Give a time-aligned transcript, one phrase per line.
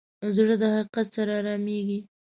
[0.35, 1.99] زړه د حقیقت سره ارامېږي.